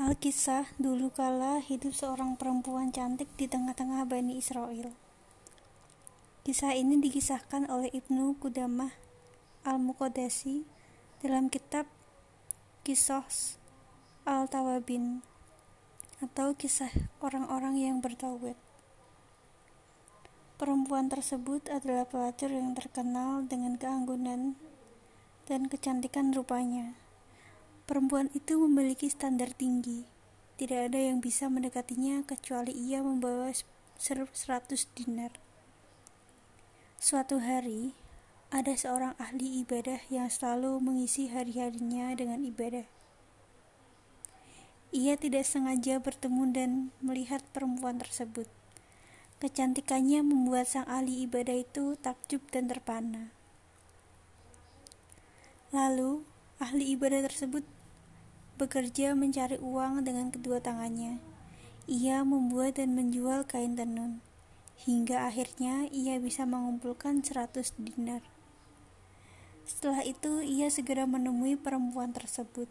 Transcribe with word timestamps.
Alkisah 0.00 0.64
dulu 0.80 1.12
kala 1.12 1.60
hidup 1.60 1.92
seorang 1.92 2.32
perempuan 2.40 2.88
cantik 2.88 3.28
di 3.36 3.44
tengah-tengah 3.44 4.08
Bani 4.08 4.40
Israel. 4.40 4.96
Kisah 6.40 6.72
ini 6.72 6.96
dikisahkan 7.04 7.68
oleh 7.68 7.92
Ibnu 7.92 8.32
Qudamah 8.40 8.96
Al-Muqaddasi 9.60 10.64
dalam 11.20 11.52
kitab 11.52 11.84
Kisah 12.80 13.28
Al-Tawabin 14.24 15.20
atau 16.24 16.56
kisah 16.56 16.88
orang-orang 17.20 17.76
yang 17.76 18.00
bertaubat. 18.00 18.56
Perempuan 20.56 21.12
tersebut 21.12 21.68
adalah 21.68 22.08
pelacur 22.08 22.48
yang 22.48 22.72
terkenal 22.72 23.44
dengan 23.44 23.76
keanggunan 23.76 24.56
dan 25.44 25.68
kecantikan 25.68 26.32
rupanya. 26.32 26.96
Perempuan 27.90 28.30
itu 28.38 28.54
memiliki 28.54 29.10
standar 29.10 29.50
tinggi. 29.50 30.06
Tidak 30.54 30.78
ada 30.78 30.94
yang 30.94 31.18
bisa 31.18 31.50
mendekatinya 31.50 32.22
kecuali 32.22 32.70
ia 32.70 33.02
membawa 33.02 33.50
100 33.50 34.30
dinar. 34.94 35.34
Suatu 37.02 37.42
hari, 37.42 37.98
ada 38.54 38.78
seorang 38.78 39.18
ahli 39.18 39.66
ibadah 39.66 40.06
yang 40.06 40.30
selalu 40.30 40.78
mengisi 40.78 41.34
hari-harinya 41.34 42.14
dengan 42.14 42.46
ibadah. 42.46 42.86
Ia 44.94 45.18
tidak 45.18 45.42
sengaja 45.42 45.98
bertemu 45.98 46.42
dan 46.54 46.70
melihat 47.02 47.42
perempuan 47.50 47.98
tersebut. 47.98 48.46
Kecantikannya 49.42 50.22
membuat 50.22 50.70
sang 50.70 50.86
ahli 50.86 51.26
ibadah 51.26 51.58
itu 51.58 51.98
takjub 51.98 52.46
dan 52.54 52.70
terpana. 52.70 53.34
Lalu, 55.74 56.22
ahli 56.62 56.94
ibadah 56.94 57.26
tersebut 57.26 57.66
bekerja 58.60 59.16
mencari 59.16 59.56
uang 59.56 60.04
dengan 60.04 60.28
kedua 60.28 60.60
tangannya. 60.60 61.16
Ia 61.88 62.20
membuat 62.28 62.76
dan 62.76 62.92
menjual 62.92 63.48
kain 63.48 63.72
tenun, 63.72 64.20
hingga 64.84 65.24
akhirnya 65.24 65.88
ia 65.88 66.20
bisa 66.20 66.44
mengumpulkan 66.44 67.24
100 67.24 67.72
dinar. 67.80 68.20
Setelah 69.64 70.04
itu, 70.04 70.44
ia 70.44 70.68
segera 70.68 71.08
menemui 71.08 71.56
perempuan 71.56 72.12
tersebut. 72.12 72.68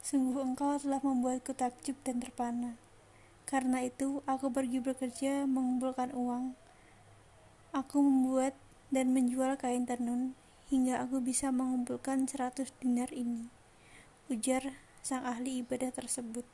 Sungguh 0.00 0.40
engkau 0.40 0.80
telah 0.80 1.04
membuatku 1.04 1.52
takjub 1.52 2.00
dan 2.08 2.24
terpana. 2.24 2.80
Karena 3.44 3.84
itu, 3.84 4.24
aku 4.24 4.48
pergi 4.48 4.80
bekerja 4.80 5.44
mengumpulkan 5.44 6.16
uang. 6.16 6.56
Aku 7.76 8.00
membuat 8.00 8.56
dan 8.88 9.12
menjual 9.12 9.60
kain 9.60 9.84
tenun 9.84 10.32
hingga 10.72 11.04
aku 11.04 11.20
bisa 11.20 11.52
mengumpulkan 11.52 12.24
100 12.24 12.72
dinar 12.80 13.12
ini 13.12 13.63
ujar 14.32 14.76
sang 15.04 15.24
ahli 15.28 15.60
ibadah 15.60 15.92
tersebut. 15.92 16.46